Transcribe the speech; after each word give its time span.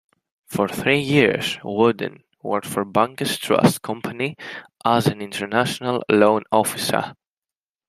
For 0.47 0.67
three 0.67 0.99
years, 0.99 1.57
WuDunn 1.57 2.23
worked 2.41 2.65
for 2.65 2.83
Bankers 2.83 3.37
Trust 3.37 3.83
Company 3.83 4.35
as 4.83 5.05
an 5.05 5.21
international 5.21 6.01
loan 6.09 6.41
officer. 6.51 7.13